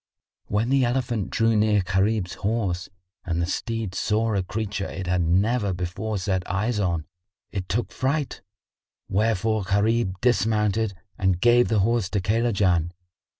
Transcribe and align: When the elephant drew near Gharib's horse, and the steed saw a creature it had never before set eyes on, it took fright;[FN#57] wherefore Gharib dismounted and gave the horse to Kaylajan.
When 0.47 0.69
the 0.71 0.83
elephant 0.83 1.29
drew 1.29 1.55
near 1.55 1.83
Gharib's 1.83 2.33
horse, 2.33 2.89
and 3.23 3.39
the 3.39 3.45
steed 3.45 3.93
saw 3.93 4.33
a 4.33 4.41
creature 4.41 4.87
it 4.89 5.05
had 5.05 5.21
never 5.21 5.73
before 5.75 6.17
set 6.17 6.41
eyes 6.49 6.79
on, 6.79 7.05
it 7.51 7.69
took 7.69 7.91
fright;[FN#57] 7.91 8.41
wherefore 9.09 9.63
Gharib 9.63 10.19
dismounted 10.19 10.95
and 11.19 11.39
gave 11.39 11.67
the 11.67 11.81
horse 11.81 12.09
to 12.09 12.19
Kaylajan. 12.19 12.93